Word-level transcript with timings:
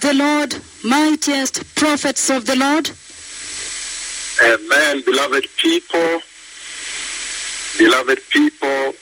the 0.00 0.14
Lord, 0.14 0.56
mightiest 0.84 1.74
prophets 1.74 2.30
of 2.30 2.46
the 2.46 2.54
Lord. 2.54 2.90
Amen. 4.40 5.02
Beloved 5.04 5.46
people, 5.56 6.20
beloved 7.78 8.20
people 8.30 8.94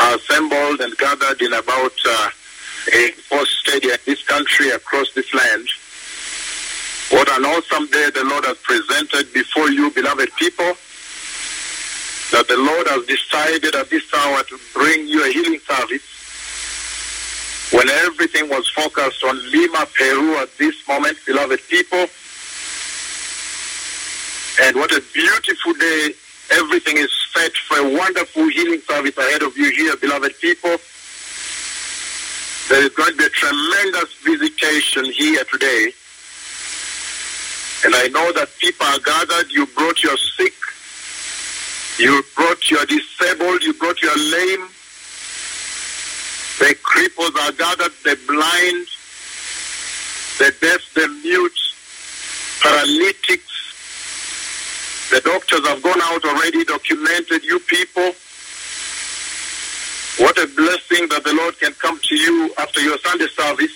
are 0.00 0.16
assembled 0.16 0.80
and 0.80 0.96
gathered 0.96 1.42
in 1.42 1.52
about 1.52 1.92
uh, 2.06 2.30
a 2.94 3.10
post 3.28 3.50
stadium 3.60 3.92
in 3.92 3.98
this 4.06 4.22
country, 4.22 4.70
across 4.70 5.12
this 5.12 5.32
land. 5.34 5.68
What 7.10 7.28
an 7.36 7.44
awesome 7.44 7.86
day 7.88 8.10
the 8.14 8.24
Lord 8.24 8.44
has 8.46 8.56
presented 8.58 9.32
before 9.34 9.70
you, 9.70 9.90
beloved 9.90 10.30
people. 10.36 10.72
That 12.32 12.46
the 12.48 12.56
Lord 12.56 12.86
has 12.88 13.06
decided 13.06 13.74
at 13.74 13.90
this 13.90 14.04
hour 14.14 14.42
to 14.44 14.58
bring 14.74 15.06
you 15.08 15.24
a 15.24 15.32
healing 15.32 15.60
service 15.60 16.17
when 17.72 17.88
everything 17.90 18.48
was 18.48 18.68
focused 18.68 19.22
on 19.24 19.36
Lima, 19.50 19.86
Peru 19.94 20.36
at 20.36 20.56
this 20.58 20.76
moment, 20.88 21.18
beloved 21.26 21.60
people. 21.68 22.06
And 24.60 24.76
what 24.76 24.90
a 24.92 25.02
beautiful 25.12 25.74
day. 25.74 26.14
Everything 26.50 26.96
is 26.96 27.10
set 27.34 27.52
for 27.68 27.78
a 27.78 27.96
wonderful 27.96 28.48
healing 28.48 28.80
service 28.80 29.16
ahead 29.18 29.42
of 29.42 29.56
you 29.56 29.70
here, 29.70 29.96
beloved 29.96 30.32
people. 30.40 30.76
There 32.68 32.82
is 32.82 32.90
going 32.94 33.12
to 33.12 33.16
be 33.16 33.24
a 33.24 33.30
tremendous 33.30 34.14
visitation 34.24 35.04
here 35.12 35.44
today. 35.44 35.92
And 37.84 37.94
I 37.94 38.08
know 38.08 38.32
that 38.32 38.48
people 38.58 38.86
are 38.86 38.98
gathered. 38.98 39.50
You 39.50 39.66
brought 39.66 40.02
your 40.02 40.16
sick. 40.16 40.54
You 41.98 42.22
brought 42.34 42.70
your 42.70 42.84
disabled. 42.86 43.62
You 43.62 43.74
brought 43.74 44.02
your 44.02 44.16
lame. 44.16 44.67
Are 47.36 47.52
gathered. 47.52 47.92
The 48.04 48.18
blind. 48.26 48.86
The 50.38 50.54
deaf, 50.60 50.80
the 50.94 51.08
mute, 51.22 51.60
paralytics. 52.62 53.44
The 55.10 55.20
doctors 55.20 55.66
have 55.66 55.82
gone 55.82 56.00
out 56.00 56.24
already, 56.24 56.64
documented 56.64 57.42
you 57.44 57.58
people. 57.60 58.12
What 60.18 60.38
a 60.38 60.46
blessing 60.46 61.08
that 61.10 61.22
the 61.24 61.34
Lord 61.34 61.58
can 61.58 61.72
come 61.74 61.98
to 61.98 62.14
you 62.14 62.54
after 62.58 62.80
your 62.80 62.98
Sunday 62.98 63.26
service 63.28 63.72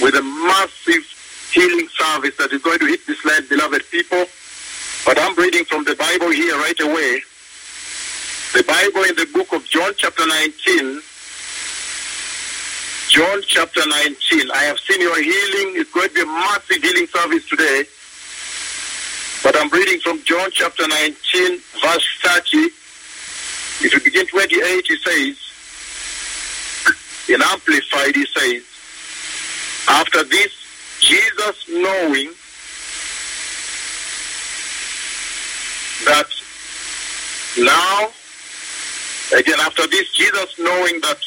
with 0.00 0.14
a 0.14 0.22
massive 0.22 1.04
healing 1.52 1.88
service 1.88 2.36
that 2.36 2.52
is 2.52 2.62
going 2.62 2.78
to 2.80 2.86
hit 2.86 3.06
this 3.06 3.24
land, 3.24 3.48
beloved 3.48 3.82
people. 3.90 4.26
But 5.06 5.18
I'm 5.18 5.34
reading 5.36 5.64
from 5.64 5.84
the 5.84 5.96
Bible 5.96 6.30
here 6.30 6.56
right 6.56 6.80
away. 6.80 7.22
The 8.52 8.64
Bible 8.64 9.04
in 9.04 9.16
the 9.16 9.28
book 9.32 9.52
of 9.52 9.64
John, 9.64 9.92
chapter 9.96 10.26
19. 10.26 11.00
John 13.10 13.42
chapter 13.44 13.80
19. 13.84 14.52
I 14.52 14.62
have 14.70 14.78
seen 14.78 15.00
your 15.00 15.20
healing. 15.20 15.74
It's 15.74 15.90
going 15.90 16.08
to 16.10 16.14
be 16.14 16.20
a 16.20 16.26
massive 16.26 16.80
healing 16.80 17.08
service 17.08 17.44
today. 17.48 17.82
But 19.42 19.60
I'm 19.60 19.68
reading 19.70 19.98
from 19.98 20.22
John 20.22 20.48
chapter 20.52 20.86
19, 20.86 21.58
verse 21.82 22.06
30. 22.22 22.58
If 23.82 23.92
you 23.92 24.00
begin 24.00 24.28
28, 24.28 24.86
he 24.86 24.96
says, 24.98 25.36
in 27.28 27.42
Amplified, 27.42 28.14
he 28.14 28.26
says, 28.26 28.62
after 29.88 30.22
this, 30.22 30.52
Jesus 31.00 31.68
knowing 31.68 32.30
that 36.04 36.28
now, 37.58 38.08
again, 39.36 39.58
after 39.58 39.88
this, 39.88 40.12
Jesus 40.12 40.56
knowing 40.60 41.00
that 41.00 41.18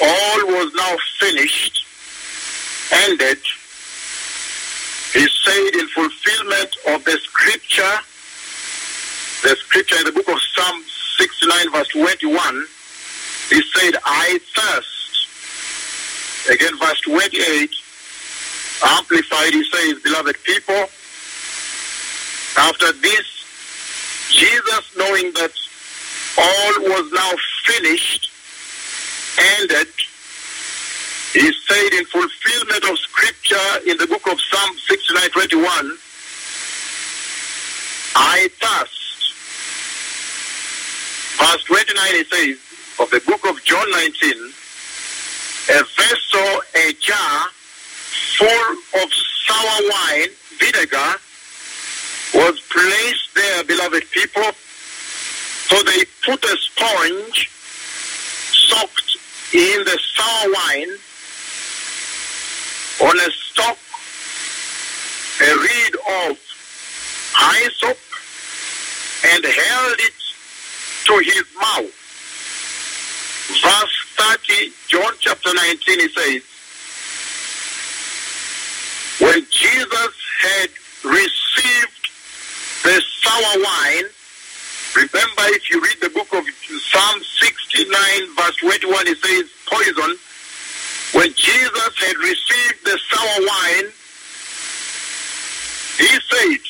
all 0.00 0.46
was 0.46 0.72
now 0.74 0.96
finished, 1.18 1.84
ended, 2.92 3.38
he 5.12 5.26
said 5.26 5.70
in 5.74 5.88
fulfillment 5.88 6.76
of 6.88 7.04
the 7.04 7.18
scripture, 7.22 7.98
the 9.42 9.56
scripture 9.56 9.96
in 9.96 10.04
the 10.04 10.12
book 10.12 10.28
of 10.28 10.38
Psalm 10.54 10.82
69 11.18 11.72
verse 11.72 11.88
21, 11.88 12.66
he 13.50 13.62
said, 13.74 13.94
I 14.04 14.38
thirst. 14.54 14.94
Again, 16.50 16.78
verse 16.78 17.00
28, 17.00 17.70
amplified, 18.84 19.52
he 19.52 19.64
says, 19.64 20.02
beloved 20.02 20.36
people, 20.44 20.88
after 22.58 22.92
this, 22.92 23.26
Jesus 24.30 24.96
knowing 24.96 25.32
that 25.34 25.52
all 26.38 26.82
was 26.82 27.10
now 27.12 27.32
finished, 27.64 28.30
ended, 29.60 29.88
he 31.32 31.52
said 31.66 31.92
in 31.92 32.04
fulfillment 32.06 32.84
of 32.90 32.98
scripture 32.98 33.56
in 33.86 33.96
the 33.98 34.06
book 34.06 34.26
of 34.26 34.40
Psalm 34.40 34.76
69, 34.88 35.30
21, 35.30 35.98
I 38.16 38.48
thirst. 38.60 39.34
Verse 41.38 41.64
29 41.64 42.14
he 42.14 42.24
says, 42.24 42.58
of 43.00 43.10
the 43.10 43.20
book 43.20 43.46
of 43.46 43.62
John 43.64 43.88
19, 43.90 44.32
a 45.70 45.84
vessel, 45.84 46.62
a 46.74 46.92
jar 46.94 47.48
full 48.38 49.02
of 49.02 49.12
sour 49.46 49.82
wine, 49.92 50.28
vinegar, 50.58 51.14
was 52.34 52.60
placed 52.70 53.34
there, 53.34 53.64
beloved 53.64 54.10
people. 54.10 54.50
So 55.68 55.82
they 55.82 56.04
put 56.24 56.44
a 56.44 56.56
sponge 56.56 57.50
soaked 58.68 59.17
in 59.52 59.84
the 59.84 59.98
sour 60.14 60.52
wine 60.52 60.90
on 63.00 63.18
a 63.18 63.30
stalk, 63.30 63.78
a 65.40 65.56
reed 65.56 65.94
of 65.94 66.38
hyssop, 67.58 67.98
and 69.24 69.44
held 69.44 69.98
it 70.00 70.12
to 71.06 71.18
his 71.24 71.44
mouth. 71.58 71.94
Verse 73.62 73.96
30, 74.16 74.72
John 74.88 75.12
chapter 75.20 75.54
19, 75.54 76.00
he 76.00 76.08
says, 76.08 76.42
When 79.20 79.46
Jesus 79.50 80.14
had 80.40 80.70
received 81.04 82.10
the 82.82 83.02
sour 83.22 83.62
wine, 83.62 84.10
remember 84.98 85.44
if 85.54 85.70
you 85.70 85.80
read 85.80 86.00
the 86.00 86.10
book 86.10 86.26
of 86.34 86.44
Psalm 86.66 87.22
69, 87.22 87.86
verse 88.34 88.56
21, 88.56 89.06
it 89.06 89.18
says, 89.22 89.46
poison. 89.66 90.16
When 91.14 91.32
Jesus 91.34 91.92
had 92.02 92.16
received 92.18 92.84
the 92.84 92.98
sour 93.08 93.38
wine, 93.46 93.88
he 95.98 96.10
said, 96.26 96.60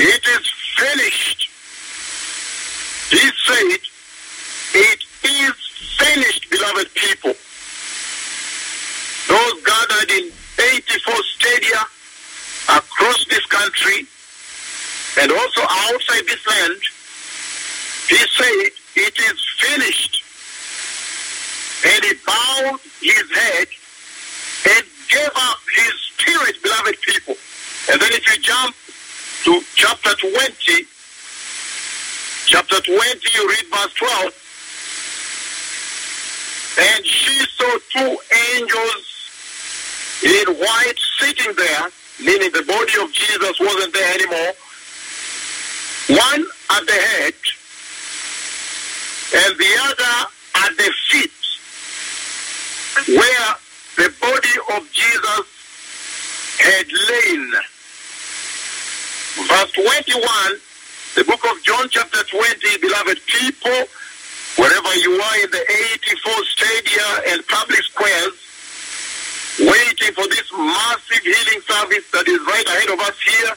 It 0.00 0.24
is 0.26 0.46
finished. 0.76 1.50
He 3.10 3.24
said, 3.44 3.80
It 4.74 5.00
is 5.24 5.54
finished, 5.98 6.50
beloved 6.50 6.88
people. 6.94 7.34
Those 9.28 9.62
gathered 9.62 10.10
in 10.10 10.32
84 10.58 11.14
stadia 11.36 11.82
across 12.68 13.24
this 13.26 13.44
country 13.46 14.06
and 15.18 15.32
also 15.32 15.60
outside 15.62 16.26
this 16.26 16.46
land, 16.46 16.80
he 18.08 18.16
said, 18.16 18.70
It 18.94 19.18
is 19.18 19.46
finished. 19.58 20.22
And 21.84 22.04
he 22.04 22.14
bowed 22.26 22.80
his 23.00 23.30
head 23.30 23.68
and 24.68 24.84
gave 25.08 25.30
up 25.36 25.58
his 25.74 25.92
spirit, 26.12 26.62
beloved 26.62 26.96
people. 27.02 27.36
And 27.90 28.00
then 28.00 28.12
if 28.12 28.26
you 28.26 28.42
jump 28.42 28.74
to 29.44 29.60
chapter 29.74 30.14
20, 30.14 30.86
chapter 32.46 32.80
20, 32.80 32.98
you 33.34 33.48
read 33.48 33.66
verse 33.70 33.94
12. 33.94 34.42
And 36.78 37.06
she 37.06 37.46
saw 37.56 37.78
two 37.92 38.18
angels 38.56 39.16
in 40.22 40.54
white 40.54 40.98
sitting 41.18 41.54
there, 41.56 41.88
meaning 42.20 42.50
the 42.52 42.62
body 42.66 42.92
of 43.02 43.12
Jesus 43.12 43.60
wasn't 43.60 43.92
there 43.94 44.14
anymore. 44.14 44.52
One 46.08 46.46
at 46.70 46.86
the 46.86 46.92
head 46.92 47.34
and 49.34 49.58
the 49.58 49.72
other 49.82 50.28
at 50.54 50.76
the 50.76 50.90
feet, 51.10 51.32
where 53.08 53.54
the 53.96 54.12
body 54.20 54.56
of 54.76 54.90
Jesus 54.92 55.46
had 56.58 56.86
lain. 56.86 57.52
Verse 59.48 59.72
21, 59.72 60.22
the 61.16 61.24
book 61.24 61.44
of 61.50 61.62
John 61.62 61.88
chapter 61.90 62.22
20, 62.22 62.78
beloved 62.78 63.20
people, 63.26 63.84
wherever 64.56 64.94
you 64.96 65.12
are 65.20 65.36
in 65.42 65.50
the 65.50 65.64
84 66.00 66.44
stadia 66.44 67.32
and 67.32 67.46
public 67.48 67.82
squares, 67.82 68.36
waiting 69.58 70.12
for 70.14 70.26
this 70.28 70.50
massive 70.52 71.22
healing 71.22 71.60
service 71.66 72.10
that 72.12 72.28
is 72.28 72.40
right 72.46 72.66
ahead 72.66 72.90
of 72.90 73.00
us 73.00 73.18
here, 73.20 73.54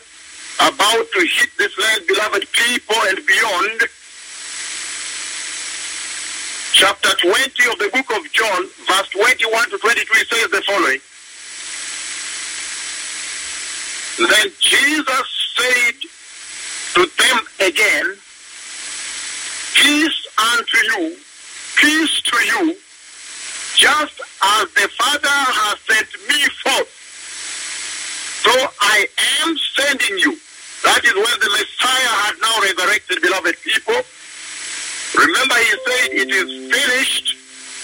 about 0.60 1.06
to 1.14 1.22
hit 1.22 1.50
this 1.58 1.78
land, 1.78 2.08
beloved 2.08 2.46
people, 2.52 2.98
and 3.08 3.26
beyond. 3.26 3.99
Chapter 6.80 7.10
20 7.28 7.36
of 7.74 7.78
the 7.78 7.90
book 7.92 8.10
of 8.18 8.32
John, 8.32 8.64
verse 8.88 9.10
21 9.10 9.70
to 9.72 9.78
23 9.80 10.24
says 10.32 10.50
the 10.50 10.62
following. 10.64 11.02
Then 14.16 14.48
Jesus 14.62 15.28
said 15.60 16.00
to 16.96 17.04
them 17.20 17.68
again, 17.68 18.16
Peace 19.76 20.28
unto 20.40 20.78
you, 20.96 21.18
peace 21.76 22.22
to 22.22 22.38
you, 22.46 22.78
just 23.76 24.22
as 24.42 24.72
the 24.72 24.88
Father 24.96 25.28
has 25.28 25.80
sent 25.84 26.08
me 26.30 26.48
forth, 26.64 26.88
so 28.40 28.56
I 28.80 29.06
am 29.44 29.58
sending 29.76 30.18
you. 30.20 30.40
That 30.86 31.04
is 31.04 31.14
where 31.14 31.40
the 31.44 31.50
Messiah 31.60 32.16
had 32.24 32.36
now 32.40 32.56
resurrected, 32.62 33.22
beloved 33.22 33.56
people. 33.66 34.02
Remember, 35.18 35.56
he 35.56 35.74
said, 35.86 36.08
It 36.12 36.30
is 36.30 36.50
finished, 36.72 37.36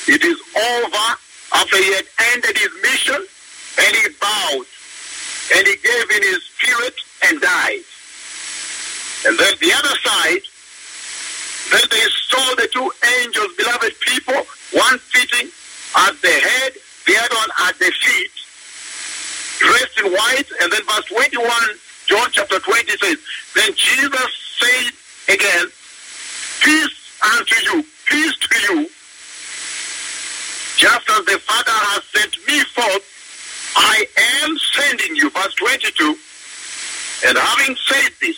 it 0.08 0.24
is 0.24 0.40
over, 0.56 1.08
after 1.54 1.78
he 1.78 1.94
had 1.94 2.06
ended 2.34 2.58
his 2.58 2.70
mission, 2.82 3.26
and 3.78 3.96
he 3.96 4.08
bowed, 4.22 4.66
and 5.56 5.68
he 5.68 5.76
gave 5.78 6.12
in 6.12 6.24
his 6.24 6.44
spirit 6.44 6.96
and 7.28 7.42
died. 7.42 7.84
And 9.26 9.38
then 9.40 9.54
the 9.60 9.74
other 9.74 9.96
side, 10.06 10.44
then 11.72 11.82
they 11.90 12.06
saw 12.30 12.56
the 12.56 12.68
two 12.72 12.92
angels, 13.20 13.56
beloved 13.58 13.94
people, 14.02 14.46
one 14.74 15.00
sitting 15.14 15.50
at 15.98 16.14
the 16.22 16.30
head, 16.30 16.74
the 17.08 17.18
other 17.18 17.36
one 17.36 17.50
at 17.68 17.80
the 17.80 17.92
feet, 17.92 18.32
dressed 19.60 20.00
in 20.00 20.12
white. 20.12 20.46
And 20.62 20.72
then 20.72 20.82
verse 20.86 21.06
21, 21.06 21.50
John 22.06 22.30
chapter 22.32 22.60
20 22.60 22.98
says, 22.98 23.18
Then 23.56 23.74
Jesus 23.74 24.30
said 24.60 24.94
again, 25.34 25.68
Peace 26.62 27.05
you, 27.76 27.84
peace 28.06 28.38
to 28.38 28.74
you. 28.74 28.90
Just 30.78 31.10
as 31.10 31.26
the 31.26 31.40
Father 31.40 31.72
has 31.72 32.04
sent 32.14 32.38
me 32.48 32.60
forth, 32.76 33.06
I 33.76 34.06
am 34.44 34.58
sending 34.74 35.16
you. 35.16 35.30
Verse 35.30 35.56
22. 35.56 36.16
And 37.28 37.38
having 37.38 37.76
said 37.88 38.12
this, 38.22 38.38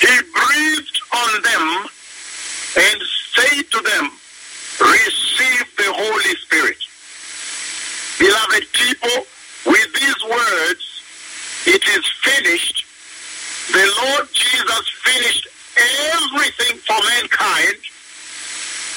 he 0.00 0.14
breathed 0.34 1.00
on 1.14 1.42
them 1.42 1.86
and 2.76 2.98
said 3.34 3.70
to 3.70 3.80
them, 3.80 4.10
Receive 4.80 5.66
the 5.76 5.92
Holy 5.92 6.34
Spirit. 6.42 6.78
Beloved 8.18 8.66
people, 8.72 9.26
with 9.66 9.88
these 9.94 10.22
words, 10.28 10.84
it 11.66 11.82
is 11.88 12.04
finished. 12.22 12.84
The 13.72 13.86
Lord 14.02 14.28
Jesus 14.32 14.88
finished 15.04 15.48
everything 15.76 16.78
for 16.78 16.98
mankind. 17.08 17.78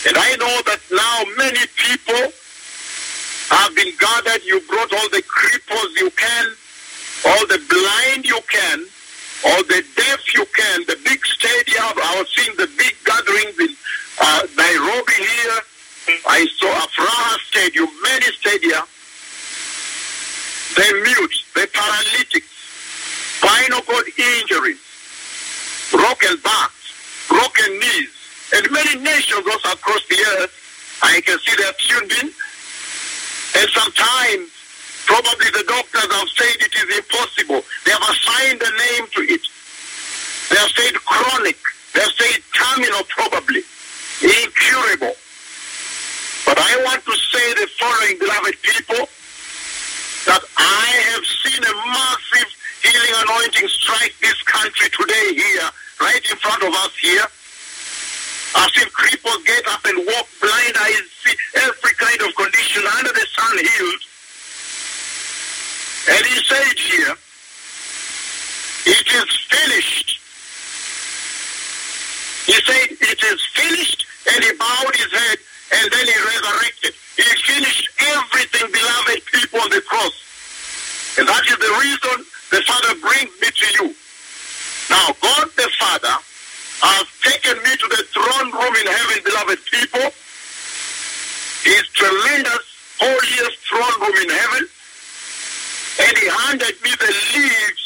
And 0.06 0.16
I 0.18 0.36
know 0.38 0.62
that 0.70 0.82
now 0.94 1.18
many 1.36 1.66
people 1.82 2.30
have 3.50 3.76
been 3.76 3.94
gathered. 3.98 4.44
You 4.46 4.62
brought 4.70 4.94
all 4.94 5.10
the 5.10 5.24
cripples 5.26 5.98
you 5.98 6.12
can, 6.12 6.46
all 7.26 7.46
the 7.48 7.58
blind 7.66 8.26
you 8.26 8.40
can, 8.46 8.86
all 9.46 9.64
the 9.64 9.84
deaf 9.96 10.22
you 10.36 10.46
can, 10.54 10.86
the 10.86 10.98
big 11.04 11.26
stadium. 11.26 11.90
I 11.98 12.22
was 12.22 12.30
seeing 12.36 12.56
the 12.56 12.70
big 12.78 12.94
gatherings 13.04 13.58
in 13.58 13.76
uh, 14.22 14.42
Nairobi 14.56 15.14
here. 15.18 15.60
I 16.30 16.46
saw 16.54 16.70
Afraha 16.70 17.40
Stadium, 17.50 17.90
many 18.04 18.30
stadia. 18.38 18.86
The 20.76 21.02
mute, 21.02 21.38
the 21.56 21.68
paralytic, 21.74 22.44
spinal 22.44 23.82
cord 23.82 24.06
injuries, 24.18 24.82
broken 25.90 26.38
backs, 26.44 26.94
broken 27.28 27.80
knees, 27.80 28.25
and 28.56 28.72
many 28.72 28.96
nations 29.04 29.44
across 29.44 30.04
the 30.08 30.20
earth. 30.40 30.54
I 31.04 31.20
can 31.22 31.38
see 31.40 31.56
they're 31.60 31.76
tuned 31.76 32.12
in. 32.24 32.28
And 33.60 33.68
sometimes, 33.72 34.48
probably 35.06 35.52
the 35.52 35.66
doctors 35.68 36.08
have 36.08 36.30
said 36.40 36.56
it 36.64 36.72
is 36.72 36.88
impossible. 36.98 37.62
They 37.84 37.92
have 37.92 38.08
assigned 38.08 38.62
a 38.64 38.72
name 38.72 39.06
to 39.12 39.22
it. 39.28 39.44
They 40.50 40.56
have 40.56 40.72
said 40.72 40.96
chronic. 41.04 41.60
They 41.94 42.00
have 42.00 42.16
said 42.16 42.40
terminal, 42.56 43.04
probably. 43.12 43.64
Incurable. 44.24 45.16
But 46.48 46.58
I 46.60 46.72
want 46.88 47.04
to 47.04 47.16
say 47.18 47.46
the 47.60 47.68
following, 47.76 48.20
beloved 48.20 48.56
people, 48.64 49.04
that 50.32 50.44
I 50.58 50.88
have 51.12 51.26
seen 51.44 51.60
a 51.60 51.76
massive 51.92 52.50
healing 52.84 53.16
anointing 53.28 53.68
strike 53.68 54.16
this 54.22 54.40
country 54.44 54.90
today 54.96 55.36
here, 55.36 55.70
right 56.00 56.24
in 56.24 56.38
front 56.38 56.64
of 56.64 56.72
us 56.72 56.96
here. 57.02 57.28
Seen 58.76 58.88
get 59.46 59.68
up 59.68 59.86
and 59.86 59.98
walk, 60.06 60.28
blind 60.42 60.76
eyes, 60.78 61.02
see 61.24 61.36
every 61.56 61.94
kind 61.96 62.22
of 62.22 62.36
condition 62.36 62.84
under 62.98 63.14
the 63.14 63.26
sun 63.32 63.58
healed. 63.58 64.04
And 66.12 66.26
he 66.26 66.44
said 66.44 66.78
here, 66.78 67.16
it 68.86 69.08
is 69.08 69.32
finished. 69.48 70.20
He 72.46 72.54
said, 72.54 72.98
it 73.00 73.24
is 73.24 73.42
finished, 73.54 74.06
and 74.34 74.44
he 74.44 74.52
bowed 74.60 74.96
his 74.96 75.12
head, 75.12 75.38
and 75.74 75.92
then 75.92 76.06
he 76.06 76.14
resurrected. 76.14 76.94
He 77.16 77.24
finished 77.24 77.90
everything, 78.12 78.72
beloved 78.72 79.26
people, 79.32 79.62
on 79.62 79.70
the 79.70 79.82
cross. 79.82 80.14
And 81.18 81.28
that 81.28 81.44
is 81.48 81.58
the 81.58 81.74
reason 81.80 82.26
the 82.52 82.62
Father 82.68 83.00
brings 83.00 83.32
me 83.40 83.48
to 83.56 83.68
you. 83.80 83.96
Now, 84.90 85.16
God 85.22 85.50
the 85.56 85.70
Father 85.80 86.16
has 86.82 87.08
taken 87.24 87.58
me 87.64 87.72
to 87.72 87.88
the 87.88 88.04
throne 88.14 88.52
room 88.52 88.76
in 88.76 88.86
heaven, 88.86 89.24
beloved 89.24 89.60
people. 89.72 90.12
His 91.64 91.88
tremendous, 91.96 92.66
holiest 93.00 93.58
throne 93.66 93.98
room 94.04 94.18
in 94.22 94.30
heaven. 94.30 94.64
And 96.04 96.14
he 96.20 96.28
handed 96.28 96.76
me 96.84 96.92
the 97.00 97.10
leaves 97.10 97.84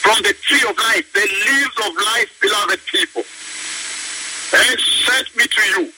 from 0.00 0.22
the 0.22 0.32
tree 0.46 0.64
of 0.70 0.78
life, 0.78 1.04
the 1.12 1.26
leaves 1.26 1.76
of 1.84 1.92
life, 2.14 2.30
beloved 2.40 2.80
people. 2.86 3.24
And 4.54 4.78
sent 4.78 5.28
me 5.36 5.44
to 5.44 5.62
you. 5.74 5.92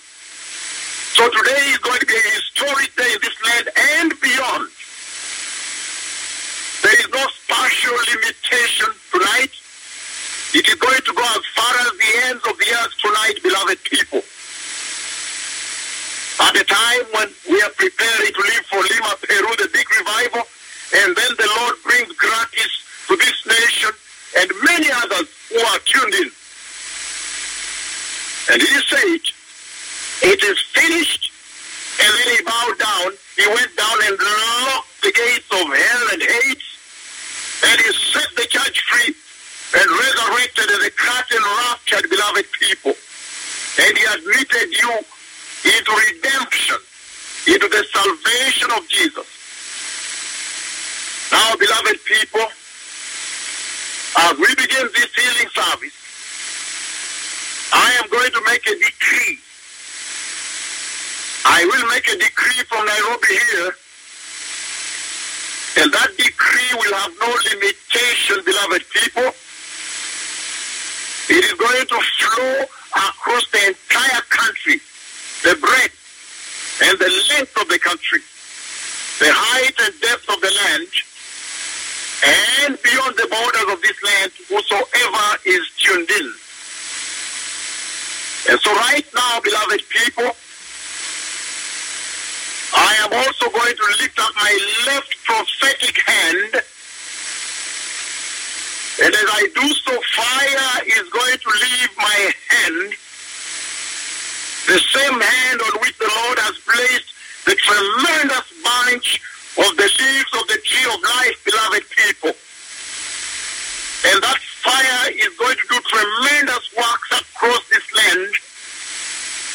So 1.12 1.28
today 1.28 1.62
is 1.68 1.78
going 1.78 2.00
to 2.00 2.06
be 2.06 2.16
a 2.16 2.28
historic 2.32 2.96
day 2.96 3.12
in 3.12 3.20
this 3.20 3.36
land 3.44 3.68
and 4.00 4.10
beyond. 4.20 4.68
There 6.82 6.98
is 6.98 7.08
no 7.12 7.24
spatial 7.44 7.96
limitation 8.16 8.90
tonight. 9.12 9.52
It 10.54 10.68
is 10.68 10.74
going 10.74 11.00
to 11.00 11.14
go 11.14 11.22
as 11.22 11.46
far 11.56 11.74
as 11.80 11.92
the 11.96 12.12
ends 12.28 12.44
of 12.44 12.58
the 12.58 12.68
beloved 13.42 13.82
people. 13.84 14.22
At 16.40 16.52
the 16.54 16.64
time 16.64 17.04
when 17.14 17.28
we 17.48 17.62
are 17.62 17.70
preparing 17.70 18.32
to 18.32 18.42
leave 18.42 18.66
for 18.66 18.82
Lima, 18.82 19.14
Peru, 19.22 19.50
the 19.58 19.70
big 19.72 19.86
revival, 19.98 20.42
and 20.94 21.16
then 21.16 21.32
the 21.38 21.48
Lord 21.58 21.76
brings 21.84 22.12
gratis 22.16 22.72
to 23.08 23.16
this 23.16 23.46
nation 23.46 23.90
and 24.38 24.50
many 24.64 24.88
others 24.90 25.28
who 25.48 25.60
are 25.60 25.78
tuned 25.84 26.14
in. 26.14 26.30
And 28.52 28.60
he 28.60 28.74
said, 28.90 29.22
it 30.22 30.42
is 30.42 30.58
finished. 30.72 31.30
And 32.00 32.10
then 32.14 32.36
he 32.36 32.42
bowed 32.42 32.78
down. 32.78 33.12
He 33.36 33.46
went 33.46 33.76
down 33.76 33.98
and 34.06 34.18
locked 34.18 35.02
the 35.02 35.12
gates 35.12 35.48
of 35.50 35.66
hell 35.66 36.06
and 36.12 36.22
hate. 36.22 36.64
And 37.66 37.80
he 37.80 37.90
set 37.92 38.30
the 38.36 38.46
church 38.46 38.82
free 38.86 39.14
and 39.78 39.90
resurrected 39.90 40.68
the 40.68 40.90
curtain 40.94 41.42
raptured 41.42 42.10
beloved 42.10 42.46
people. 42.58 42.94
And 43.82 43.96
he 43.96 44.04
admitted 44.14 44.68
you 44.74 44.92
into 45.64 45.90
redemption, 45.90 46.78
into 47.46 47.68
of 48.32 48.88
Jesus. 48.88 49.26
Now, 51.30 51.56
beloved 51.56 51.98
people, 52.04 52.46
as 54.18 54.38
we 54.38 54.48
begin 54.54 54.88
this 54.94 55.08
healing 55.14 55.50
service, 55.52 55.96
I 57.72 57.92
am 58.02 58.08
going 58.10 58.30
to 58.32 58.42
make 58.46 58.66
a 58.66 58.74
decree. 58.74 59.38
I 61.44 61.64
will 61.64 61.88
make 61.88 62.08
a 62.08 62.16
decree 62.16 62.64
from 62.68 62.86
Nairobi 62.86 63.36
here. 63.52 63.72
And 65.82 65.92
that 65.92 66.10
decree 66.16 66.72
will 66.74 66.94
have 66.94 67.12
no 67.20 67.28
limitation, 67.52 68.44
beloved 68.44 68.84
people. 68.90 69.32
It 71.28 71.44
is 71.44 71.52
going 71.54 71.86
to 71.86 72.00
flow 72.00 72.64
across 72.94 73.50
the 73.50 73.68
entire 73.68 74.20
country, 74.28 74.80
the 75.42 75.56
breadth 75.56 76.01
and 76.82 76.98
the 76.98 77.10
length 77.30 77.54
of 77.60 77.68
the 77.68 77.78
country, 77.78 78.18
the 79.20 79.30
height 79.30 79.74
and 79.78 79.94
depth 80.00 80.28
of 80.28 80.40
the 80.42 80.50
land, 80.50 80.90
and 82.22 82.78
beyond 82.82 83.14
the 83.16 83.26
borders 83.30 83.68
of 83.70 83.78
this 83.82 83.98
land, 84.02 84.30
whosoever 84.50 85.26
is 85.46 85.62
tuned 85.78 86.10
in. 86.10 86.26
And 88.50 88.58
so 88.60 88.74
right 88.74 89.06
now, 89.14 89.40
beloved 89.40 89.82
people, 89.90 90.30
I 92.74 92.94
am 93.06 93.12
also 93.12 93.46
going 93.50 93.76
to 93.76 93.86
lift 94.02 94.18
up 94.18 94.34
my 94.34 94.52
left 94.86 95.14
prophetic 95.24 95.98
hand. 96.02 96.54
And 99.02 99.14
as 99.14 99.28
I 99.30 99.48
do 99.54 99.68
so, 99.86 99.94
fire 100.18 100.82
is 100.86 101.08
going 101.10 101.38
to 101.38 101.50
leave 101.50 101.90
my 101.96 102.32
hand. 102.48 102.94
The 104.66 104.78
same 104.78 105.20
hand 105.20 105.60
on 105.60 105.80
which 105.80 105.98
the 105.98 106.06
Lord 106.06 106.38
has 106.38 106.56
placed 106.62 107.10
the 107.44 107.56
tremendous 107.58 108.46
bunch 108.62 109.20
of 109.58 109.70
the 109.76 109.88
leaves 109.90 110.32
of 110.38 110.44
the 110.46 110.58
tree 110.62 110.86
of 110.86 110.98
life, 111.02 111.36
beloved 111.44 111.84
people. 111.90 112.32
And 114.06 114.16
that 114.22 114.38
fire 114.62 115.10
is 115.12 115.34
going 115.34 115.58
to 115.58 115.66
do 115.66 115.78
tremendous 115.82 116.64
works 116.78 117.10
across 117.20 117.62
this 117.68 117.86
land. 117.90 118.32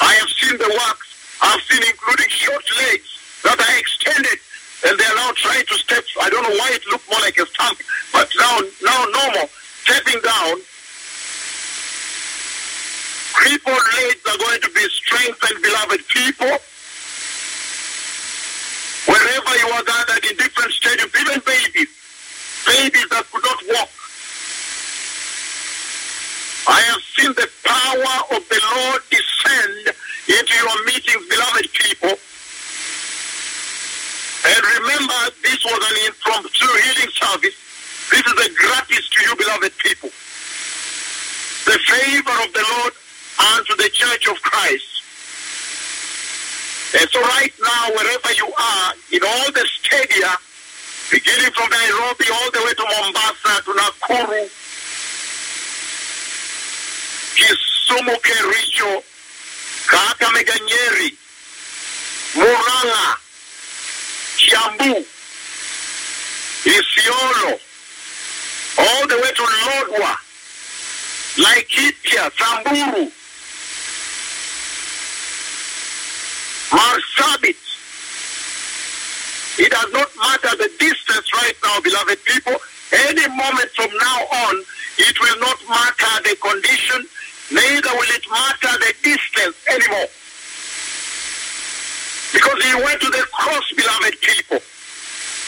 I 0.04 0.14
have 0.20 0.32
seen 0.38 0.56
the 0.60 0.70
works. 0.70 1.08
I've 1.42 1.62
seen 1.72 1.84
including 1.88 2.30
short 2.30 2.66
legs 2.84 3.10
that 3.44 3.58
are 3.58 3.76
extended 3.80 4.40
and 4.86 5.00
they 5.00 5.06
are 5.06 5.16
now 5.16 5.32
trying 5.34 5.66
to 5.66 5.76
step. 5.76 6.04
I 6.22 6.30
don't 6.30 6.44
know 6.44 6.58
why 6.60 6.70
it 6.74 6.86
looked 6.92 7.10
more 7.10 7.20
like 7.22 7.38
a 7.40 7.46
stump, 7.48 7.80
but 8.14 8.30
now, 8.38 8.60
now 8.84 9.00
normal, 9.10 9.50
stepping 9.84 10.22
down. 10.22 10.62
Crippled 13.48 13.80
legs 13.96 14.20
are 14.28 14.38
going 14.40 14.60
to 14.60 14.70
be 14.76 14.84
strengthened, 14.90 15.64
beloved 15.64 16.04
people. 16.10 16.52
Wherever 19.08 19.54
you 19.56 19.68
are 19.72 19.84
gathered 19.88 20.26
in 20.26 20.36
different 20.36 20.74
stadiums, 20.76 21.16
even 21.16 21.40
babies, 21.48 21.88
babies 22.68 23.08
that 23.08 23.24
could 23.32 23.44
not 23.48 23.60
walk. 23.72 23.88
I 26.68 26.82
have 26.92 27.00
seen 27.16 27.32
the 27.40 27.48
power 27.64 28.36
of 28.36 28.44
the 28.52 28.60
Lord 28.76 29.02
descend 29.08 29.96
into 30.28 30.54
your 30.60 30.84
meetings, 30.84 31.24
beloved 31.32 31.72
people. 31.72 32.20
And 34.44 34.62
remember, 34.76 35.22
this 35.40 35.64
was 35.64 35.80
an 35.88 35.98
impromptu 36.04 36.68
healing 36.68 37.12
service. 37.16 37.56
This 38.12 38.28
is 38.28 38.38
a 38.44 38.50
gratis 38.60 39.08
to 39.08 39.24
you, 39.24 39.36
beloved 39.40 39.72
people. 39.80 40.12
The 41.64 41.80
favor 41.88 42.44
of 42.44 42.52
the 42.52 42.66
Lord 42.76 42.94
unto 43.40 43.76
the 43.76 43.90
church 43.90 44.28
of 44.28 44.42
Christ. 44.42 44.98
And 47.00 47.10
so 47.10 47.22
right 47.22 47.54
now, 47.62 47.90
wherever 47.96 48.32
you 48.34 48.48
are, 48.48 48.94
in 49.12 49.20
all 49.24 49.52
the 49.52 49.66
stadia, 49.68 50.34
beginning 51.12 51.52
from 51.52 51.70
Nairobi 51.70 52.26
all 52.32 52.52
the 52.52 52.62
way 52.66 52.74
to 52.74 52.84
Mombasa, 52.84 53.62
to 53.64 53.72
Nakuru, 53.76 54.50
Kisumu, 57.36 58.16
Kericho, 58.24 59.04
Kakamega, 59.88 60.58
Nyeri, 60.68 61.12
Muranga, 62.34 63.18
Kiambu, 64.38 65.06
Isiolo, 66.64 67.60
all 68.80 69.08
the 69.08 69.16
way 69.16 69.32
to 69.32 69.44
Lodwar, 69.44 70.16
Laikipia, 71.36 72.32
Samburu, 72.38 73.12
Marsabit. 76.70 77.56
It 79.60 79.72
does 79.72 79.92
not 79.92 80.10
matter 80.16 80.56
the 80.58 80.70
distance 80.78 81.34
right 81.34 81.56
now, 81.64 81.80
beloved 81.82 82.24
people. 82.26 82.56
Any 82.92 83.28
moment 83.30 83.70
from 83.76 83.90
now 83.90 84.20
on, 84.48 84.56
it 84.98 85.20
will 85.20 85.40
not 85.40 85.58
matter 85.68 86.24
the 86.24 86.36
condition, 86.38 87.08
neither 87.52 87.90
will 87.96 88.12
it 88.16 88.26
matter 88.30 88.78
the 88.80 88.94
distance 89.04 89.58
anymore. 89.68 90.08
Because 92.34 92.64
he 92.64 92.76
went 92.84 93.02
to 93.02 93.10
the 93.10 93.26
cross, 93.32 93.66
beloved 93.76 94.22
people. 94.22 94.60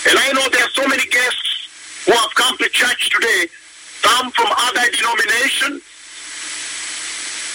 And 0.09 0.17
I 0.17 0.31
know 0.33 0.47
there 0.49 0.63
are 0.63 0.73
so 0.73 0.88
many 0.88 1.05
guests 1.05 2.05
who 2.05 2.13
have 2.13 2.33
come 2.35 2.57
to 2.57 2.69
church 2.69 3.09
today, 3.09 3.47
some 4.01 4.31
from 4.31 4.47
other 4.47 4.89
denominations, 4.89 5.83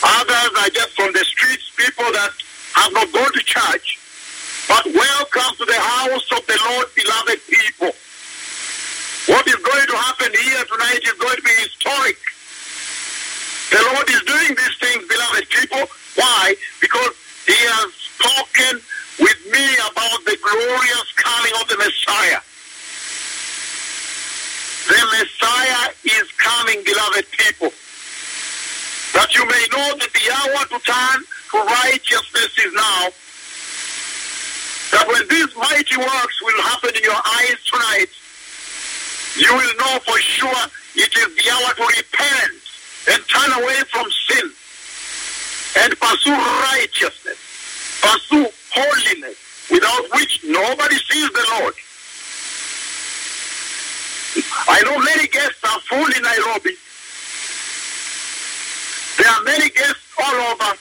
others 0.04 0.50
are 0.60 0.70
just 0.70 0.92
from 0.94 1.12
the 1.12 1.24
streets, 1.24 1.70
people 1.76 2.04
that 2.12 2.30
have 2.74 2.92
not 2.92 3.12
gone 3.12 3.32
to 3.32 3.40
church. 3.40 3.98
But 4.68 4.84
welcome 4.86 5.56
to 5.58 5.64
the 5.64 5.78
house 5.78 6.28
of 6.32 6.46
the 6.46 6.58
Lord, 6.68 6.86
beloved 6.94 7.40
people. 7.48 7.92
What 9.26 9.46
is 9.46 9.56
going 9.56 9.86
to 9.86 9.96
happen 9.96 10.32
here 10.32 10.64
tonight 10.64 11.00
is 11.04 11.12
going 11.14 11.36
to 11.36 11.42
be 11.42 11.54
historic. 11.62 12.18
The 13.70 13.80
Lord 13.92 14.08
is 14.10 14.22
doing 14.22 14.52
these 14.56 14.76
things, 14.80 15.06
beloved 15.08 15.48
people. 15.48 15.84
Why? 16.16 16.54
Because 16.80 17.14
He 17.46 17.56
has 17.56 17.92
spoken 17.94 18.80
with 19.20 19.38
me 19.52 19.66
about 19.90 20.18
the 20.24 20.36
glorious 20.42 21.08
coming 21.16 21.52
of 21.60 21.68
the 21.68 21.76
Messiah. 21.76 22.40
The 24.88 25.02
Messiah 25.16 25.90
is 26.04 26.26
coming, 26.36 26.82
beloved 26.84 27.26
people. 27.38 27.72
That 29.14 29.34
you 29.34 29.46
may 29.46 29.64
know 29.72 29.96
that 29.96 30.10
the 30.12 30.26
hour 30.32 30.64
to 30.68 30.78
turn 30.84 31.24
to 31.50 31.58
righteousness 31.58 32.52
is 32.58 32.72
now. 32.72 33.08
That 34.92 35.08
when 35.08 35.26
these 35.28 35.54
mighty 35.56 35.96
works 35.98 36.36
will 36.42 36.62
happen 36.62 36.90
in 36.94 37.02
your 37.02 37.18
eyes 37.18 37.58
tonight, 37.66 38.10
you 39.36 39.50
will 39.52 39.74
know 39.78 39.98
for 40.06 40.18
sure 40.18 40.64
it 40.94 41.10
is 41.10 41.30
the 41.34 41.50
hour 41.50 41.74
to 41.74 41.82
repent 41.82 42.62
and 43.10 43.18
turn 43.28 43.50
away 43.62 43.80
from 43.90 44.06
sin 44.30 44.52
and 45.82 45.98
pursue 45.98 46.32
righteousness, 46.32 47.38
pursue 48.00 48.46
holiness, 48.70 49.36
without 49.70 50.04
which 50.14 50.40
nobody 50.44 50.96
sees 51.10 51.28
the 51.30 51.46
Lord. 51.58 51.74
I 54.68 54.82
know 54.84 54.98
many 54.98 55.26
guests 55.28 55.62
are 55.64 55.80
full 55.80 56.06
in 56.06 56.22
Nairobi. 56.22 56.74
There 59.18 59.30
are 59.30 59.42
many 59.42 59.70
guests 59.70 60.02
all 60.18 60.34
over, 60.34 60.76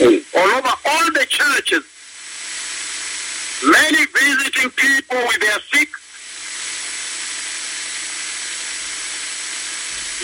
all 0.00 0.50
over 0.58 0.74
all 0.84 1.06
the 1.12 1.26
churches. 1.28 1.84
Many 3.64 4.04
visiting 4.12 4.70
people 4.70 5.16
with 5.16 5.40
their 5.40 5.60
sick. 5.72 5.88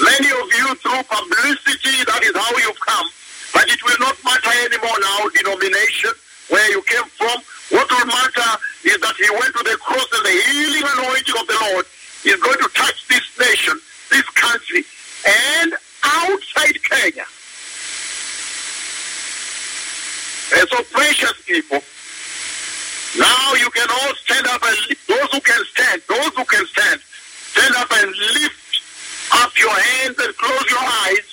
Many 0.05 0.29
of 0.29 0.49
you 0.53 0.75
through 0.77 1.03
publicity, 1.09 2.05
that 2.05 2.21
is 2.23 2.37
how 2.37 2.53
you've 2.61 2.81
come. 2.81 3.09
But 3.53 3.69
it 3.69 3.81
will 3.85 3.97
not 4.01 4.17
matter 4.25 4.53
anymore 4.65 4.99
now, 5.01 5.29
denomination, 5.33 6.13
where 6.49 6.71
you 6.71 6.83
came 6.83 7.09
from. 7.17 7.41
What 7.71 7.89
will 7.89 8.07
matter 8.07 8.51
is 8.85 8.99
that 9.01 9.17
he 9.17 9.29
went 9.33 9.57
to 9.57 9.65
the 9.65 9.77
cross 9.81 10.09
and 10.13 10.25
the 10.25 10.37
healing 10.53 10.85
anointing 10.97 11.37
of 11.41 11.47
the 11.49 11.59
Lord 11.73 11.87
is 12.25 12.37
going 12.41 12.59
to 12.61 12.69
touch 12.75 13.09
this 13.09 13.25
nation, 13.41 13.81
this 14.11 14.29
country, 14.37 14.85
and 15.25 15.73
outside 16.05 16.77
Kenya. 16.85 17.25
And 20.55 20.69
so, 20.69 20.83
precious 20.91 21.33
people, 21.47 21.81
now 23.19 23.55
you 23.55 23.71
can 23.71 23.89
all 23.91 24.15
stand 24.25 24.47
up 24.47 24.63
and 24.65 24.77
lift, 24.89 25.09
those 25.09 25.31
who 25.33 25.41
can 25.41 25.65
stand, 25.73 26.03
those 26.09 26.33
who 26.35 26.45
can 26.45 26.67
stand, 26.67 27.01
stand 27.53 27.75
up 27.77 27.91
and 27.93 28.11
lift 28.11 28.81
up 29.33 29.59
your 29.59 29.71
hands 29.71 30.19
and 30.19 30.37
close 30.37 30.71
your 30.71 30.83
eyes. 30.83 31.29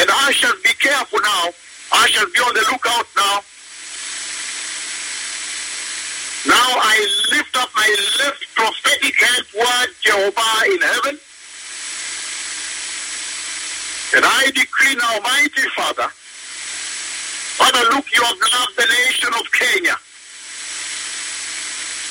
And 0.00 0.10
I 0.10 0.30
shall 0.32 0.54
be 0.62 0.72
careful 0.80 1.20
now. 1.20 1.50
I 1.92 2.06
shall 2.08 2.26
be 2.26 2.40
on 2.40 2.54
the 2.54 2.64
lookout 2.70 3.06
now. 3.16 3.40
Now 6.48 6.68
I 6.80 7.06
lift 7.30 7.56
up 7.56 7.68
my 7.76 7.88
left 8.18 8.44
prophetic 8.54 9.14
hand 9.14 9.46
toward 9.52 9.88
Jehovah 10.00 10.72
in 10.72 10.80
heaven. 10.80 11.18
And 14.14 14.24
I 14.24 14.50
decree 14.50 14.94
now, 14.96 15.20
mighty 15.20 15.68
Father, 15.76 16.08
Father, 17.62 17.94
look, 17.94 18.04
you 18.10 18.20
have 18.24 18.40
loved 18.58 18.74
the 18.76 18.88
nation 19.06 19.30
of 19.38 19.46
Kenya. 19.52 19.94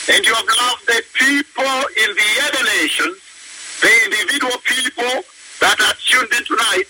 And 0.07 0.25
you 0.25 0.33
have 0.33 0.47
loved 0.47 0.87
the 0.87 1.03
people 1.11 1.75
in 1.91 2.09
the 2.15 2.31
other 2.47 2.63
nations, 2.79 3.19
the 3.83 3.91
individual 4.05 4.55
people 4.63 5.27
that 5.59 5.75
are 5.75 5.95
tuned 6.07 6.31
in 6.39 6.45
tonight, 6.47 6.87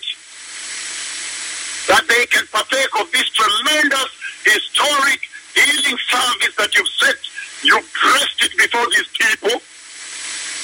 that 1.90 2.06
they 2.06 2.24
can 2.26 2.46
partake 2.54 2.94
of 3.00 3.10
this 3.10 3.26
tremendous 3.34 4.10
historic 4.46 5.18
healing 5.58 5.98
service 6.06 6.54
that 6.54 6.70
you've 6.78 6.94
set. 7.02 7.18
You've 7.64 7.90
dressed 7.90 8.46
it 8.46 8.56
before 8.56 8.86
these 8.94 9.10
people. 9.18 9.58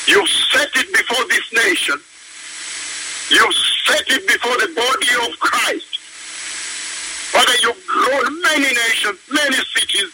You've 0.07 0.31
set 0.55 0.71
it 0.76 0.87
before 0.95 1.26
this 1.26 1.52
nation. 1.52 1.99
You've 3.28 3.59
set 3.90 4.07
it 4.07 4.25
before 4.28 4.55
the 4.55 4.71
body 4.73 5.33
of 5.33 5.38
Christ. 5.40 5.98
Father, 7.38 7.54
you've 7.62 7.87
grown 7.87 8.42
many 8.42 8.66
nations, 8.66 9.16
many 9.30 9.54
cities 9.71 10.11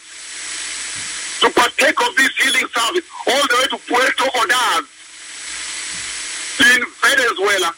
to 1.41 1.49
partake 1.49 1.99
of 2.05 2.15
this 2.15 2.29
healing 2.37 2.69
service, 2.69 3.01
all 3.25 3.41
the 3.49 3.55
way 3.57 3.67
to 3.73 3.77
Puerto 3.89 4.25
Ordaz 4.37 4.85
in 6.69 6.85
Venezuela. 7.01 7.73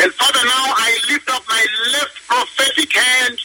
And 0.00 0.10
Father, 0.16 0.44
now 0.48 0.64
I 0.80 0.96
lift 1.10 1.28
up 1.28 1.42
my 1.46 1.62
left 1.92 2.16
prophetic 2.26 2.90
hand 2.90 3.38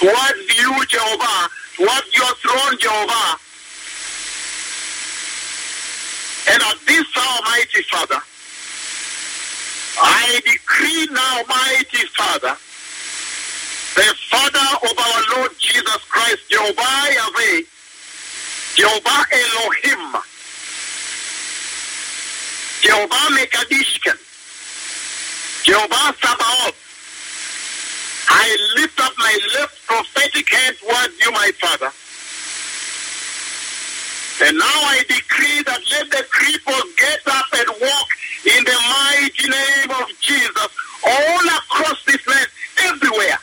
towards 0.00 0.58
you, 0.58 0.74
Jehovah, 0.86 1.48
towards 1.76 2.10
your 2.18 2.34
throne, 2.42 2.78
Jehovah. 2.80 3.38
And 6.50 6.62
at 6.66 6.78
this 6.84 7.06
hour, 7.16 7.40
mighty 7.44 7.82
Father, 7.82 8.20
I 10.02 10.40
decree 10.44 11.06
now, 11.12 11.42
mighty 11.46 12.06
Father, 12.16 12.56
the 13.98 14.14
Father 14.30 14.68
of 14.86 14.94
our 14.96 15.22
Lord 15.34 15.50
Jesus 15.58 16.02
Christ, 16.06 16.38
Jehovah 16.48 17.02
Yahweh, 17.18 17.62
Jehovah 18.78 19.22
Elohim, 19.34 20.22
Jehovah 22.78 23.26
Mekadishkan, 23.34 24.14
Jehovah 25.64 26.14
Sabaoth, 26.14 26.78
I 28.30 28.56
lift 28.76 29.00
up 29.00 29.12
my 29.18 29.34
left 29.58 29.84
prophetic 29.88 30.46
hand 30.48 30.76
towards 30.78 31.18
you, 31.18 31.32
my 31.32 31.50
Father. 31.58 31.90
And 34.46 34.56
now 34.56 34.78
I 34.94 35.02
decree 35.08 35.62
that 35.66 35.80
let 35.90 36.10
the 36.12 36.22
cripples 36.30 36.96
get 36.96 37.18
up 37.26 37.46
and 37.50 37.68
walk 37.82 38.08
in 38.46 38.62
the 38.62 38.78
mighty 38.94 39.48
name 39.50 39.90
of 39.90 40.06
Jesus 40.20 40.68
all 41.04 41.46
across 41.58 42.04
this 42.04 42.24
land, 42.28 42.48
everywhere. 42.84 43.38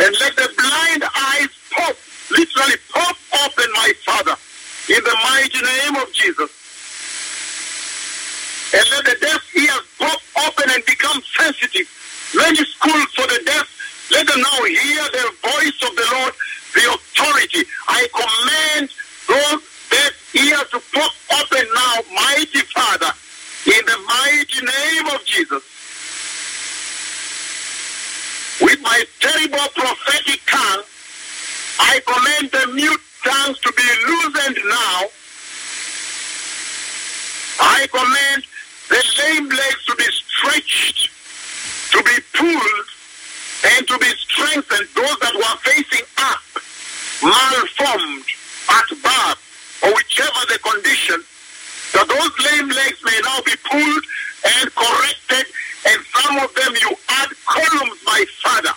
And 0.00 0.16
let 0.20 0.34
the 0.36 0.48
blind 0.56 1.04
eyes 1.04 1.52
pop, 1.70 1.94
literally 2.30 2.76
pop 2.88 3.16
open, 3.44 3.68
my 3.74 3.92
Father, 4.06 4.36
in 4.92 5.02
the 5.04 5.16
mighty 5.24 5.60
name 5.64 5.96
of 5.96 6.12
Jesus. 6.12 6.50
And 8.74 8.84
let 8.90 9.04
the 9.04 9.16
deaf 9.24 9.40
ears 9.56 9.84
pop 9.98 10.20
open 10.44 10.68
and 10.68 10.84
become 10.84 11.22
sensitive. 11.38 11.88
Many 12.34 12.64
schools 12.64 13.08
for 13.16 13.26
the 13.26 13.40
deaf, 13.46 13.64
let 14.10 14.26
them 14.26 14.40
now 14.40 14.64
hear 14.64 15.04
the 15.16 15.32
voice 15.40 15.78
of 15.88 15.96
the 15.96 16.06
Lord, 16.12 16.34
the 16.76 16.84
authority. 16.92 17.64
I 17.88 18.06
command 18.12 18.90
those 19.28 19.62
deaf 19.88 20.12
ears 20.36 20.68
to 20.72 20.80
pop 20.92 21.12
open 21.40 21.64
now, 21.74 21.94
mighty 22.12 22.60
Father, 22.76 23.12
in 23.64 23.82
the 23.88 23.98
mighty 24.04 24.60
name 24.60 25.06
of 25.14 25.24
Jesus. 25.24 25.62
With 28.60 28.80
my 28.82 29.04
terrible 29.20 29.68
prophetic 29.74 30.40
tongue, 30.46 30.84
I 31.80 32.00
command 32.04 32.50
the 32.52 32.72
mute 32.74 33.00
tongues 33.24 33.58
to 33.60 33.72
be 33.72 33.88
loosened 34.06 34.58
now. 34.68 35.00
I 37.60 37.86
command 37.90 38.44
the 38.88 39.00
lame 39.22 39.48
legs 39.48 39.84
to 39.86 39.94
be 39.96 40.04
stretched, 40.04 41.10
to 41.92 42.02
be 42.02 42.16
pulled, 42.34 42.86
and 43.76 43.86
to 43.86 43.98
be 43.98 44.10
strengthened. 44.26 44.88
Those 44.94 45.18
that 45.22 45.34
were 45.34 45.56
facing 45.62 46.06
up, 46.18 46.42
malformed, 47.22 48.26
at 48.68 48.88
birth, 49.02 49.40
or 49.84 49.94
whichever 49.94 50.42
the 50.48 50.58
condition, 50.58 51.22
that 51.94 52.08
those 52.08 52.34
lame 52.50 52.68
legs 52.68 52.98
may 53.04 53.18
now 53.22 53.40
be 53.46 53.54
pulled 53.70 54.04
and 54.58 54.74
corrected, 54.74 55.46
and 55.86 55.98
some 56.10 56.38
of 56.38 56.50
them 56.54 56.72
you 56.80 56.90
add 57.08 57.30
columns, 57.46 58.00
my 58.04 58.24
Father, 58.42 58.74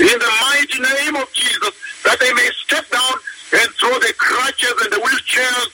in 0.00 0.16
the 0.18 0.32
mighty 0.48 0.80
name 0.80 1.16
of 1.16 1.30
Jesus, 1.32 1.74
that 2.04 2.18
they 2.20 2.32
may 2.32 2.48
step 2.64 2.88
down 2.88 3.12
and 3.52 3.68
throw 3.78 3.98
the 3.98 4.14
crutches 4.16 4.74
and 4.82 4.92
the 4.92 5.00
wheelchairs 5.00 5.68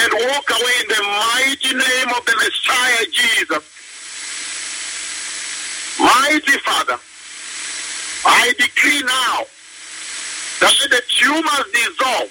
and 0.00 0.12
walk 0.28 0.48
away 0.50 0.74
in 0.80 0.88
the 0.88 1.02
mighty 1.02 1.72
name 1.74 2.08
of 2.16 2.24
the 2.24 2.34
Messiah 2.36 3.04
Jesus. 3.12 3.64
Mighty 5.98 6.58
Father, 6.64 6.98
I 8.24 8.54
decree 8.58 9.02
now 9.02 9.44
that 10.60 10.72
let 10.80 10.90
the 10.90 11.02
tumors 11.08 11.66
dissolve, 11.72 12.30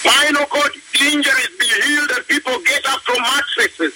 spinal 0.00 0.46
cord 0.46 0.72
injuries 1.00 1.52
be 1.58 1.66
healed, 1.66 2.10
and 2.10 2.26
people 2.26 2.58
get 2.64 2.86
up 2.86 3.00
from 3.02 3.20
mattresses. 3.22 3.94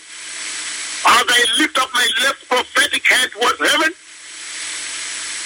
As 1.06 1.25
I 1.28 1.44
lift 1.59 1.78
up 1.78 1.90
my 1.92 2.06
left 2.23 2.49
prophetic 2.49 3.06
hand 3.06 3.30
towards 3.33 3.59
heaven, 3.59 3.92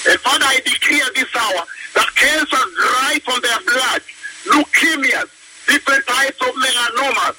and 0.08 0.20
Father, 0.20 0.46
I 0.46 0.60
decree 0.64 1.00
at 1.02 1.14
this 1.14 1.28
hour 1.34 1.62
that 1.94 2.08
cancers 2.14 2.74
dry 2.74 3.18
from 3.24 3.40
their 3.42 3.60
blood, 3.66 4.02
leukemias, 4.50 5.28
different 5.66 6.06
types 6.06 6.40
of 6.40 6.54
melanomas, 6.54 7.36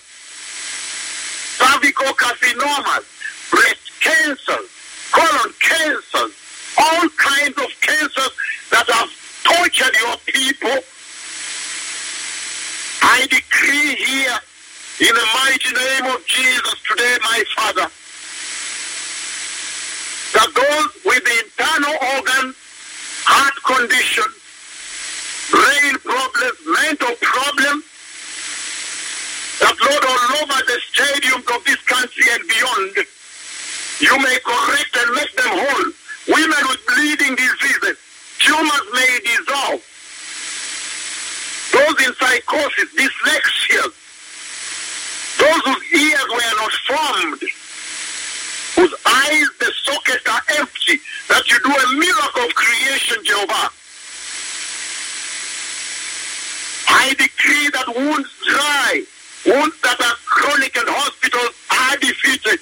cervical 1.58 2.14
carcinomas, 2.14 3.06
breast 3.52 3.92
cancers, 4.00 4.70
colon 5.12 5.54
cancers, 5.60 6.32
all 6.78 7.10
kinds 7.18 7.58
of 7.58 7.70
cancers 7.82 8.32
that 8.72 8.88
have 8.90 9.10
tortured 9.44 9.96
your 10.00 10.18
people. 10.26 10.78
I 13.02 13.28
decree 13.30 13.96
here 13.96 14.40
in 15.02 15.16
the 15.16 15.28
mighty 15.34 15.74
name 15.74 16.16
of 16.16 16.26
Jesus 16.26 16.76
today, 16.88 17.18
my 17.22 17.44
Father, 17.56 17.88
that 20.34 20.50
those 20.54 21.06
with 21.06 21.24
the 21.24 21.40
internal 21.44 21.96
organs, 22.16 22.56
heart 23.26 23.56
conditions, 23.66 24.28
brain 24.28 24.39
problems, 26.96 27.10
mental 27.10 27.16
problems, 27.22 27.84
that 29.60 29.76
Lord, 29.82 30.04
all 30.06 30.32
over 30.42 30.60
the 30.66 30.80
stadiums 30.94 31.56
of 31.56 31.64
this 31.66 31.82
country 31.84 32.24
and 32.32 32.48
beyond, 32.48 33.06
you 34.00 34.18
may 34.18 34.38
correct 34.46 34.98
and 34.98 35.16
make 35.16 35.36
them 35.36 35.52
whole. 35.52 35.92
Women 36.28 36.64
with 36.68 36.86
bleeding 36.88 37.36
diseases, 37.36 37.98
tumors 38.40 38.88
may 38.94 39.20
dissolve. 39.26 39.82
Those 41.74 42.08
in 42.08 42.14
psychosis, 42.16 42.90
dyslexia, 42.96 43.84
those 45.40 45.62
whose 45.66 46.02
ears 46.02 46.28
were 46.30 46.56
not 46.58 46.74
formed, 46.88 47.42
whose 48.76 48.94
eyes, 49.06 49.50
the 49.60 49.72
sockets 49.84 50.26
are 50.30 50.42
empty, 50.60 51.00
that 51.30 51.50
you 51.50 51.60
do 51.64 51.72
a 51.72 52.00
miracle 52.00 52.44
of 52.44 52.56
creation, 52.56 53.24
Jehovah. 53.24 53.79
I 57.00 57.14
decree 57.16 57.70
that 57.72 57.88
wounds 57.96 58.30
dry, 58.44 59.04
wounds 59.48 59.80
that 59.82 60.00
are 60.04 60.18
chronic 60.28 60.76
and 60.76 60.90
hospitals 60.92 61.56
are 61.72 61.96
defeated. 61.96 62.60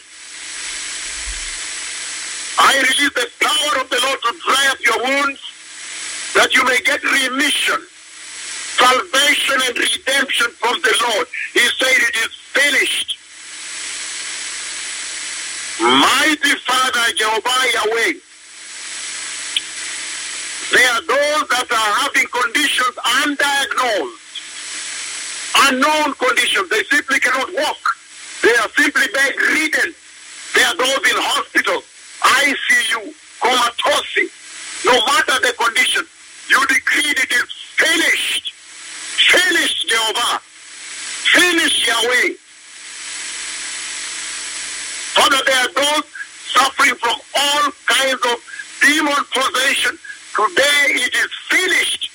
I 2.59 2.77
release 2.85 3.13
the 3.17 3.27
power 3.41 3.81
of 3.81 3.89
the 3.89 3.97
Lord 3.97 4.19
to 4.21 4.31
dry 4.45 4.65
up 4.69 4.79
your 4.85 4.99
wounds, 5.01 5.41
that 6.37 6.53
you 6.53 6.63
may 6.65 6.77
get 6.85 7.01
remission, 7.01 7.81
salvation 8.77 9.57
and 9.65 9.73
redemption 9.73 10.53
from 10.61 10.77
the 10.85 10.93
Lord. 11.01 11.27
He 11.53 11.65
said 11.81 11.97
it 11.97 12.15
is 12.21 12.33
finished. 12.53 13.17
Mighty 15.81 16.53
Father 16.61 17.05
Jehovah 17.17 17.61
Yahweh, 17.73 18.13
there 20.69 20.91
are 20.93 21.01
those 21.01 21.47
that 21.49 21.67
are 21.71 21.93
having 22.05 22.27
conditions 22.27 22.95
undiagnosed, 23.23 24.26
unknown 25.65 26.13
conditions. 26.13 26.69
They 26.69 26.83
simply 26.85 27.19
cannot 27.19 27.53
walk. 27.53 27.81
They 28.43 28.55
are 28.55 28.69
simply 28.77 29.07
bedridden. 29.13 29.93
There 30.55 30.67
are 30.67 30.77
those 30.77 31.03
in 31.09 31.17
hospitals, 31.17 31.83
ICU, 32.21 33.13
comatose. 33.41 34.31
No 34.85 34.93
matter 35.05 35.39
the 35.41 35.53
condition, 35.57 36.03
you 36.49 36.59
decreed 36.67 37.17
it 37.19 37.31
is 37.31 37.49
finished. 37.77 38.53
Finished, 38.53 39.89
Jehovah. 39.89 40.39
Finished, 41.33 41.87
Yahweh. 41.87 42.33
Father, 45.17 45.41
there 45.45 45.61
are 45.65 45.73
those 45.73 46.05
suffering 46.53 46.95
from 46.95 47.17
all 47.35 47.71
kinds 47.85 48.21
of 48.31 48.37
demon 48.81 49.23
possession. 49.33 49.97
Today 50.35 50.85
it 51.03 51.13
is 51.15 51.29
finished, 51.49 52.11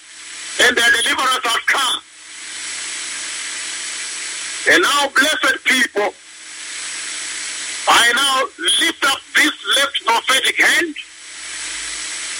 and 0.62 0.76
their 0.76 0.90
deliverance 0.90 1.44
has 1.44 1.62
come. 1.66 2.01
And 4.72 4.82
now, 4.82 5.06
blessed 5.14 5.64
people, 5.64 6.14
I 7.88 8.12
now 8.16 8.48
lift 8.80 9.04
up 9.04 9.18
this 9.36 9.52
left 9.76 10.06
prophetic 10.06 10.56
hand, 10.56 10.94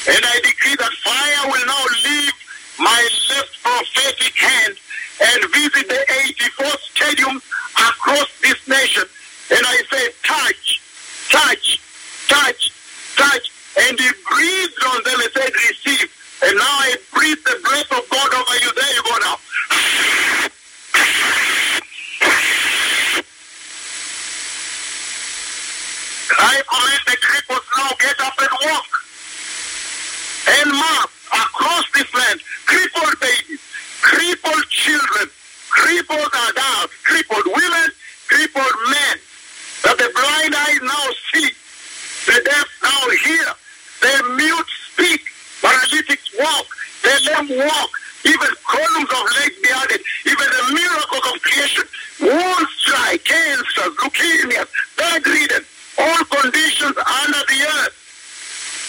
and 0.09 0.25
I 0.25 0.41
decree 0.41 0.77
that 0.77 0.93
fire 1.05 1.51
will 1.53 1.67
now 1.67 1.85
leave 2.09 2.33
my 2.79 3.09
left 3.29 3.63
prophetic 3.63 4.35
hand 4.35 4.75
and 5.21 5.53
visit 5.53 5.89
the 5.91 6.01
84 6.65 6.73
walk, 47.59 47.91
even 48.25 48.49
columns 48.67 49.11
of 49.11 49.25
light 49.37 49.57
behind 49.63 49.91
added, 49.91 50.01
even 50.27 50.47
the 50.47 50.65
miracles 50.75 51.25
of 51.33 51.43
creation, 51.43 51.85
wounds 52.21 52.73
dry, 52.87 53.19
cancers, 53.25 53.95
leukemia, 53.99 54.67
bad 54.97 55.23
all 55.99 56.25
conditions 56.25 56.97
under 56.97 57.43
the 57.49 57.61
earth. 57.79 57.95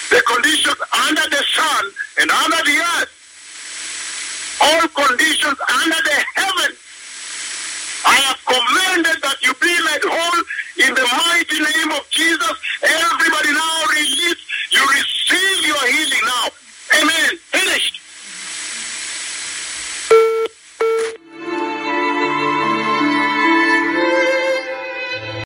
The 0.10 0.22
conditions 0.26 0.78
under 1.08 1.30
the 1.30 1.44
sun 1.54 1.84
and 2.22 2.32
under 2.32 2.62
the 2.64 2.78
earth. 2.98 3.12
All 4.62 4.88
conditions 4.88 5.58
under 5.84 6.02
the 6.02 6.23